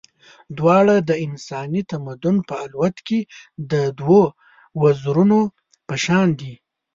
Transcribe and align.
دواړه 0.57 0.95
د 1.09 1.11
انساني 1.25 1.81
تمدن 1.91 2.35
په 2.49 2.55
الوت 2.65 2.97
کې 3.07 3.19
د 3.71 3.73
دوو 3.99 4.23
وزرونو 4.81 5.39
په 5.87 5.95
شان 6.03 6.27
دي. 6.39 6.53